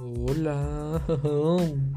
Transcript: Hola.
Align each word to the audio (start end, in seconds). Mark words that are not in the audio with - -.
Hola. 0.00 0.96